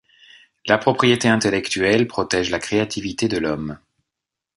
[0.65, 3.77] La propriété intellectuelle protège la créativité de l'Homme.